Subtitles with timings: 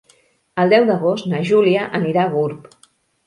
[0.63, 2.65] El deu d'agost na Júlia anirà a Gurb.